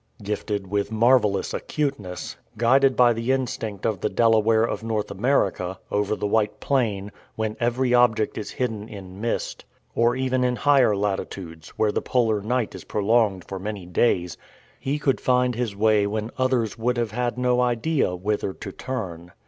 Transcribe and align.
Gifted 0.23 0.65
with 0.65 0.91
marvelous 0.91 1.53
acuteness, 1.53 2.35
guided 2.57 2.95
by 2.95 3.13
the 3.13 3.31
instinct 3.31 3.85
of 3.85 3.99
the 4.01 4.09
Delaware 4.09 4.63
of 4.63 4.81
North 4.83 5.11
America, 5.11 5.77
over 5.91 6.15
the 6.15 6.25
white 6.25 6.59
plain, 6.59 7.11
when 7.35 7.55
every 7.59 7.93
object 7.93 8.35
is 8.35 8.49
hidden 8.49 8.89
in 8.89 9.21
mist, 9.21 9.63
or 9.93 10.15
even 10.15 10.43
in 10.43 10.55
higher 10.55 10.95
latitudes, 10.95 11.69
where 11.77 11.91
the 11.91 12.01
polar 12.01 12.41
night 12.41 12.73
is 12.73 12.83
prolonged 12.85 13.45
for 13.47 13.59
many 13.59 13.85
days, 13.85 14.37
he 14.79 14.97
could 14.97 15.21
find 15.21 15.53
his 15.53 15.75
way 15.75 16.07
when 16.07 16.31
others 16.35 16.79
would 16.79 16.97
have 16.97 17.11
had 17.11 17.37
no 17.37 17.61
idea 17.61 18.15
whither 18.15 18.53
to 18.53 18.71
turn. 18.71 19.31